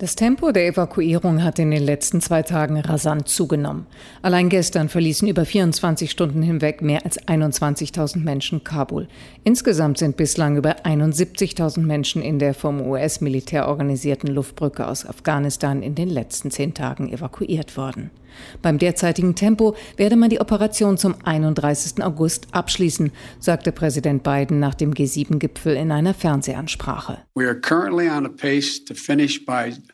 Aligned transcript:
Das 0.00 0.14
Tempo 0.14 0.52
der 0.52 0.68
Evakuierung 0.68 1.42
hat 1.42 1.58
in 1.58 1.72
den 1.72 1.82
letzten 1.82 2.20
zwei 2.20 2.44
Tagen 2.44 2.78
rasant 2.78 3.26
zugenommen. 3.26 3.88
Allein 4.22 4.48
gestern 4.48 4.88
verließen 4.88 5.26
über 5.26 5.44
24 5.44 6.08
Stunden 6.08 6.40
hinweg 6.40 6.82
mehr 6.82 7.04
als 7.04 7.20
21.000 7.26 8.18
Menschen 8.20 8.62
Kabul. 8.62 9.08
Insgesamt 9.42 9.98
sind 9.98 10.16
bislang 10.16 10.56
über 10.56 10.86
71.000 10.86 11.80
Menschen 11.80 12.22
in 12.22 12.38
der 12.38 12.54
vom 12.54 12.80
US-Militär 12.80 13.66
organisierten 13.66 14.32
Luftbrücke 14.32 14.86
aus 14.86 15.04
Afghanistan 15.04 15.82
in 15.82 15.96
den 15.96 16.10
letzten 16.10 16.52
zehn 16.52 16.74
Tagen 16.74 17.12
evakuiert 17.12 17.76
worden. 17.76 18.12
Beim 18.62 18.78
derzeitigen 18.78 19.34
Tempo 19.34 19.74
werde 19.96 20.16
man 20.16 20.30
die 20.30 20.40
Operation 20.40 20.96
zum 20.96 21.16
31. 21.24 22.04
August 22.04 22.48
abschließen, 22.52 23.10
sagte 23.40 23.72
Präsident 23.72 24.22
Biden 24.22 24.60
nach 24.60 24.74
dem 24.74 24.94
G7-Gipfel 24.94 25.74
in 25.76 25.90
einer 25.90 26.14
Fernsehansprache. 26.14 27.18
We 27.34 27.46
are 27.46 27.58
currently 27.58 28.08
on 28.08 28.26
a 28.26 28.28
pace 28.28 28.84
to 28.84 28.94
finish 28.94 29.44
by 29.44 29.72
August 29.72 29.80
the 29.80 29.82
31st. 29.82 29.87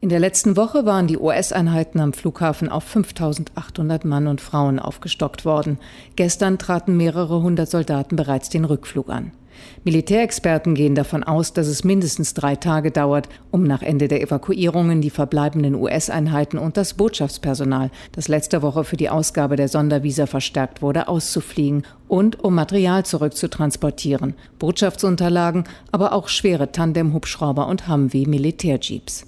In 0.00 0.08
der 0.10 0.20
letzten 0.20 0.56
Woche 0.56 0.84
waren 0.84 1.06
die 1.06 1.16
US-Einheiten 1.16 1.98
am 1.98 2.12
Flughafen 2.12 2.68
auf 2.68 2.84
5800 2.84 4.04
Mann 4.04 4.26
und 4.26 4.40
Frauen 4.42 4.78
aufgestockt 4.78 5.46
worden. 5.46 5.78
Gestern 6.14 6.58
traten 6.58 6.96
mehrere 6.96 7.42
hundert 7.42 7.70
Soldaten 7.70 8.16
bereits 8.16 8.50
den 8.50 8.66
Rückflug 8.66 9.08
an. 9.08 9.32
Militärexperten 9.84 10.74
gehen 10.74 10.94
davon 10.94 11.22
aus, 11.22 11.52
dass 11.52 11.66
es 11.66 11.84
mindestens 11.84 12.34
drei 12.34 12.56
Tage 12.56 12.90
dauert, 12.90 13.28
um 13.50 13.64
nach 13.64 13.82
Ende 13.82 14.08
der 14.08 14.20
Evakuierungen 14.20 15.00
die 15.00 15.10
verbleibenden 15.10 15.74
US-Einheiten 15.74 16.58
und 16.58 16.76
das 16.76 16.94
Botschaftspersonal, 16.94 17.90
das 18.12 18.28
letzte 18.28 18.62
Woche 18.62 18.84
für 18.84 18.96
die 18.96 19.10
Ausgabe 19.10 19.56
der 19.56 19.68
Sondervisa 19.68 20.26
verstärkt 20.26 20.82
wurde, 20.82 21.08
auszufliegen 21.08 21.84
und 22.08 22.42
um 22.42 22.54
Material 22.54 23.04
zurückzutransportieren, 23.04 24.34
Botschaftsunterlagen, 24.58 25.64
aber 25.92 26.12
auch 26.12 26.28
schwere 26.28 26.72
Tandem-Hubschrauber 26.72 27.68
und 27.68 27.88
Humvee-Militärjeeps. 27.88 29.26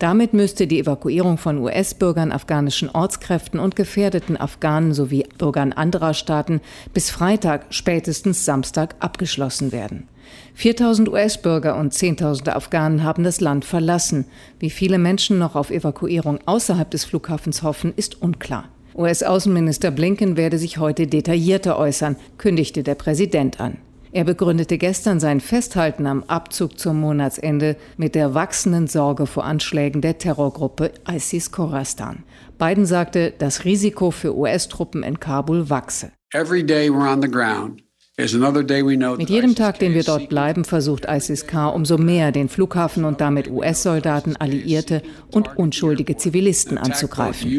Damit 0.00 0.32
müsste 0.32 0.66
die 0.66 0.78
Evakuierung 0.78 1.36
von 1.36 1.58
US-Bürgern, 1.58 2.32
afghanischen 2.32 2.88
Ortskräften 2.88 3.60
und 3.60 3.76
gefährdeten 3.76 4.38
Afghanen 4.38 4.94
sowie 4.94 5.26
Bürgern 5.36 5.74
anderer 5.74 6.14
Staaten 6.14 6.62
bis 6.94 7.10
Freitag, 7.10 7.66
spätestens 7.68 8.46
Samstag 8.46 8.94
abgeschlossen 9.00 9.72
werden. 9.72 10.08
4000 10.54 11.10
US-Bürger 11.10 11.76
und 11.76 11.92
Zehntausende 11.92 12.56
Afghanen 12.56 13.04
haben 13.04 13.24
das 13.24 13.42
Land 13.42 13.66
verlassen. 13.66 14.24
Wie 14.58 14.70
viele 14.70 14.96
Menschen 14.96 15.38
noch 15.38 15.54
auf 15.54 15.70
Evakuierung 15.70 16.38
außerhalb 16.46 16.90
des 16.90 17.04
Flughafens 17.04 17.62
hoffen, 17.62 17.92
ist 17.94 18.22
unklar. 18.22 18.70
US-Außenminister 18.94 19.90
Blinken 19.90 20.38
werde 20.38 20.56
sich 20.56 20.78
heute 20.78 21.08
detaillierter 21.08 21.78
äußern, 21.78 22.16
kündigte 22.38 22.82
der 22.82 22.94
Präsident 22.94 23.60
an. 23.60 23.76
Er 24.12 24.24
begründete 24.24 24.76
gestern 24.76 25.20
sein 25.20 25.40
Festhalten 25.40 26.06
am 26.06 26.24
Abzug 26.24 26.80
zum 26.80 26.98
Monatsende 26.98 27.76
mit 27.96 28.16
der 28.16 28.34
wachsenden 28.34 28.88
Sorge 28.88 29.26
vor 29.26 29.44
Anschlägen 29.44 30.00
der 30.00 30.18
Terrorgruppe 30.18 30.92
ISIS 31.08 31.52
Khorasan. 31.52 32.24
Biden 32.58 32.86
sagte, 32.86 33.32
das 33.38 33.64
Risiko 33.64 34.10
für 34.10 34.36
US-Truppen 34.36 35.04
in 35.04 35.20
Kabul 35.20 35.70
wachse. 35.70 36.10
Every 36.32 36.64
day 36.64 36.88
we're 36.90 37.08
on 37.08 37.22
the 37.22 37.30
ground. 37.30 37.82
Mit 38.20 39.30
jedem 39.30 39.54
Tag, 39.54 39.78
den 39.78 39.94
wir 39.94 40.02
dort 40.02 40.28
bleiben, 40.28 40.64
versucht 40.64 41.06
ISIS-K 41.06 41.68
umso 41.68 41.96
mehr, 41.96 42.32
den 42.32 42.48
Flughafen 42.48 43.04
und 43.04 43.20
damit 43.20 43.50
US-Soldaten, 43.50 44.36
Alliierte 44.36 45.02
und 45.32 45.56
unschuldige 45.56 46.16
Zivilisten 46.16 46.76
anzugreifen. 46.76 47.50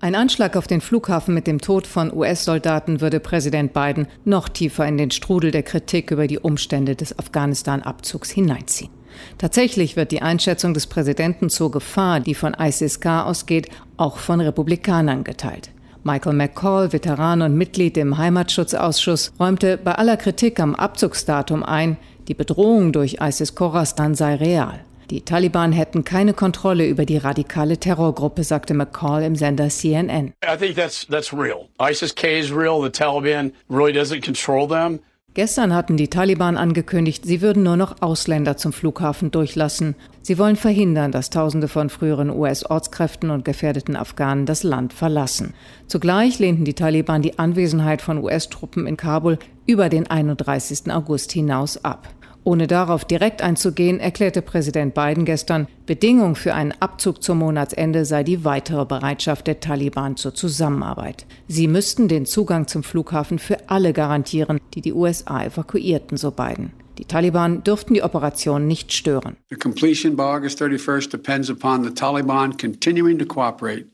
Ein 0.00 0.14
Anschlag 0.14 0.56
auf 0.56 0.66
den 0.66 0.80
Flughafen 0.80 1.34
mit 1.34 1.46
dem 1.46 1.60
Tod 1.60 1.86
von 1.86 2.14
US-Soldaten 2.14 3.00
würde 3.00 3.20
Präsident 3.20 3.72
Biden 3.72 4.08
noch 4.24 4.48
tiefer 4.48 4.86
in 4.86 4.98
den 4.98 5.10
Strudel 5.10 5.50
der 5.50 5.62
Kritik 5.62 6.10
über 6.10 6.26
die 6.26 6.38
Umstände 6.38 6.96
des 6.96 7.18
Afghanistan-Abzugs 7.18 8.30
hineinziehen. 8.30 8.90
Tatsächlich 9.38 9.96
wird 9.96 10.12
die 10.12 10.22
Einschätzung 10.22 10.74
des 10.74 10.86
Präsidenten 10.86 11.48
zur 11.48 11.70
Gefahr, 11.70 12.20
die 12.20 12.34
von 12.34 12.54
ISIS-K 12.54 13.24
ausgeht, 13.24 13.68
auch 13.96 14.18
von 14.18 14.40
Republikanern 14.40 15.24
geteilt. 15.24 15.70
Michael 16.08 16.32
McCall, 16.32 16.90
Veteran 16.90 17.42
und 17.42 17.54
Mitglied 17.54 17.98
im 17.98 18.16
Heimatschutzausschuss, 18.16 19.34
räumte 19.38 19.76
bei 19.76 19.92
aller 19.92 20.16
Kritik 20.16 20.58
am 20.58 20.74
Abzugsdatum 20.74 21.62
ein, 21.62 21.98
die 22.28 22.32
Bedrohung 22.32 22.92
durch 22.92 23.18
ISIS-Khorasan 23.20 24.14
sei 24.14 24.36
real. 24.36 24.80
Die 25.10 25.20
Taliban 25.20 25.70
hätten 25.70 26.04
keine 26.04 26.32
Kontrolle 26.32 26.86
über 26.86 27.04
die 27.04 27.18
radikale 27.18 27.76
Terrorgruppe, 27.76 28.42
sagte 28.42 28.72
McCall 28.72 29.22
im 29.22 29.36
Sender 29.36 29.68
CNN. 29.68 30.32
I 30.42 30.56
think 30.56 30.76
that's 30.76 31.06
that's 31.06 31.30
real. 31.30 31.68
ISIS-K 31.78 32.40
is 32.40 32.50
real. 32.50 32.80
The 32.82 32.90
Taliban 32.90 33.52
really 33.68 33.92
doesn't 33.92 34.22
control 34.22 34.66
them. 34.66 35.00
Gestern 35.38 35.72
hatten 35.72 35.96
die 35.96 36.08
Taliban 36.08 36.56
angekündigt, 36.56 37.24
sie 37.24 37.40
würden 37.40 37.62
nur 37.62 37.76
noch 37.76 38.02
Ausländer 38.02 38.56
zum 38.56 38.72
Flughafen 38.72 39.30
durchlassen. 39.30 39.94
Sie 40.20 40.36
wollen 40.36 40.56
verhindern, 40.56 41.12
dass 41.12 41.30
Tausende 41.30 41.68
von 41.68 41.90
früheren 41.90 42.28
US-Ortskräften 42.30 43.30
und 43.30 43.44
gefährdeten 43.44 43.94
Afghanen 43.94 44.46
das 44.46 44.64
Land 44.64 44.92
verlassen. 44.92 45.54
Zugleich 45.86 46.40
lehnten 46.40 46.64
die 46.64 46.74
Taliban 46.74 47.22
die 47.22 47.38
Anwesenheit 47.38 48.02
von 48.02 48.18
US-Truppen 48.18 48.88
in 48.88 48.96
Kabul 48.96 49.38
über 49.64 49.88
den 49.88 50.10
31. 50.10 50.90
August 50.90 51.30
hinaus 51.30 51.84
ab. 51.84 52.08
Ohne 52.48 52.66
darauf 52.66 53.04
direkt 53.04 53.42
einzugehen, 53.42 54.00
erklärte 54.00 54.40
Präsident 54.40 54.94
Biden 54.94 55.26
gestern, 55.26 55.68
Bedingung 55.84 56.34
für 56.34 56.54
einen 56.54 56.72
Abzug 56.80 57.22
zum 57.22 57.40
Monatsende 57.40 58.06
sei 58.06 58.24
die 58.24 58.42
weitere 58.42 58.86
Bereitschaft 58.86 59.46
der 59.46 59.60
Taliban 59.60 60.16
zur 60.16 60.34
Zusammenarbeit. 60.34 61.26
Sie 61.46 61.68
müssten 61.68 62.08
den 62.08 62.24
Zugang 62.24 62.66
zum 62.66 62.84
Flughafen 62.84 63.38
für 63.38 63.68
alle 63.68 63.92
garantieren, 63.92 64.62
die 64.72 64.80
die 64.80 64.94
USA 64.94 65.44
evakuierten, 65.44 66.16
so 66.16 66.30
Biden. 66.30 66.72
Die 66.96 67.04
Taliban 67.04 67.64
dürften 67.64 67.92
die 67.92 68.02
Operation 68.02 68.66
nicht 68.66 68.94
stören. 68.94 69.36
The 69.50 69.56
completion 69.56 70.16
by 70.16 70.22
August 70.22 70.62
31st 70.62 71.10
depends 71.10 71.50
upon 71.50 71.84
the 71.84 71.90
Taliban 71.90 72.56
continuing 72.56 73.18
to 73.18 73.26
cooperate 73.26 73.84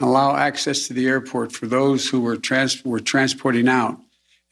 and 0.00 0.10
allow 0.10 0.36
access 0.36 0.86
to 0.86 0.92
the 0.92 1.06
airport 1.06 1.50
for 1.50 1.66
those 1.66 2.14
who 2.14 2.22
were, 2.22 2.38
trans 2.38 2.84
were 2.84 3.02
transporting 3.02 3.70
out 3.70 3.96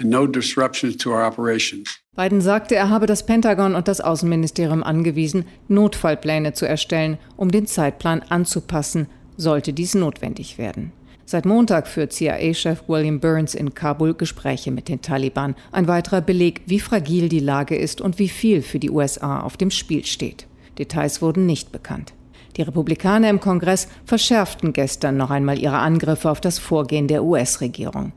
and 0.01 0.09
no 0.09 0.27
disruptions 0.27 0.97
to 0.97 1.13
our 1.13 1.23
operations. 1.23 2.00
Biden 2.17 2.41
sagte, 2.41 2.75
er 2.75 2.91
habe 2.91 3.07
das 3.07 3.25
Pentagon 3.25 3.75
und 3.75 3.89
das 3.89 4.01
Außenministerium 4.01 4.83
angewiesen, 4.83 5.47
Notfallpläne 5.69 6.53
zu 6.53 6.67
erstellen, 6.67 7.19
um 7.37 7.51
den 7.51 7.67
Zeitplan 7.67 8.23
anzupassen, 8.29 9.07
sollte 9.37 9.73
dies 9.73 9.95
notwendig 9.95 10.59
werden. 10.59 10.93
Seit 11.25 11.47
Montag 11.47 11.87
führt 11.87 12.13
CIA-Chef 12.13 12.89
William 12.89 13.21
Burns 13.21 13.55
in 13.55 13.73
Kabul 13.75 14.15
Gespräche 14.15 14.73
mit 14.73 14.89
den 14.89 15.01
Taliban. 15.01 15.55
Ein 15.71 15.87
weiterer 15.87 16.21
Beleg, 16.21 16.63
wie 16.67 16.81
fragil 16.81 17.29
die 17.29 17.39
Lage 17.39 17.77
ist 17.77 18.01
und 18.01 18.19
wie 18.19 18.29
viel 18.29 18.61
für 18.61 18.81
die 18.81 18.91
USA 18.91 19.41
auf 19.41 19.57
dem 19.57 19.71
Spiel 19.71 20.05
steht. 20.05 20.47
Details 20.79 21.23
wurden 21.23 21.47
nicht 21.47 21.71
bekannt. 21.71 22.13
Die 22.61 22.65
Republikaner 22.65 23.31
im 23.31 23.41
Kongress 23.41 23.89
verschärften 24.05 24.75
gestern 24.75 25.17
noch 25.17 25.31
einmal 25.31 25.59
ihre 25.59 25.79
Angriffe 25.79 26.31
auf 26.31 26.43
das 26.43 26.59
Vorgehen 26.59 27.09
der 27.09 27.25
US-Regierung. 27.25 28.13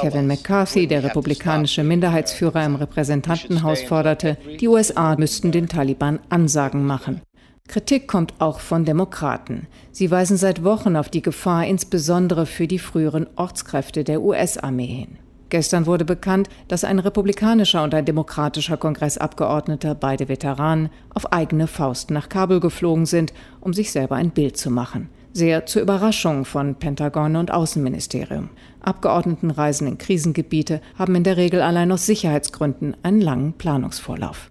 Kevin 0.00 0.26
McCarthy, 0.28 0.86
der 0.86 1.02
republikanische 1.02 1.82
Minderheitsführer 1.82 2.64
im 2.64 2.76
Repräsentantenhaus, 2.76 3.82
forderte, 3.82 4.38
die 4.60 4.68
USA 4.68 5.16
müssten 5.16 5.50
den 5.50 5.66
Taliban 5.68 6.20
Ansagen 6.28 6.86
machen. 6.86 7.20
Kritik 7.66 8.06
kommt 8.06 8.34
auch 8.38 8.60
von 8.60 8.84
Demokraten. 8.84 9.66
Sie 9.90 10.12
weisen 10.12 10.36
seit 10.36 10.62
Wochen 10.62 10.94
auf 10.94 11.08
die 11.08 11.22
Gefahr 11.22 11.66
insbesondere 11.66 12.46
für 12.46 12.68
die 12.68 12.78
früheren 12.78 13.26
Ortskräfte 13.34 14.04
der 14.04 14.22
US-Armee 14.22 14.86
hin. 14.86 15.18
Gestern 15.50 15.86
wurde 15.86 16.04
bekannt, 16.04 16.48
dass 16.68 16.84
ein 16.84 16.98
republikanischer 16.98 17.82
und 17.82 17.94
ein 17.94 18.04
demokratischer 18.04 18.76
Kongressabgeordneter, 18.76 19.94
beide 19.94 20.28
Veteranen, 20.28 20.90
auf 21.14 21.32
eigene 21.32 21.66
Faust 21.66 22.10
nach 22.10 22.28
Kabul 22.28 22.60
geflogen 22.60 23.06
sind, 23.06 23.32
um 23.60 23.72
sich 23.72 23.90
selber 23.90 24.16
ein 24.16 24.30
Bild 24.30 24.56
zu 24.56 24.70
machen. 24.70 25.08
Sehr 25.32 25.66
zur 25.66 25.82
Überraschung 25.82 26.44
von 26.44 26.74
Pentagon 26.74 27.36
und 27.36 27.52
Außenministerium. 27.52 28.50
Abgeordnetenreisen 28.80 29.86
in 29.86 29.98
Krisengebiete 29.98 30.80
haben 30.98 31.14
in 31.14 31.24
der 31.24 31.36
Regel 31.36 31.60
allein 31.62 31.92
aus 31.92 32.06
Sicherheitsgründen 32.06 32.96
einen 33.02 33.20
langen 33.20 33.52
Planungsvorlauf. 33.52 34.50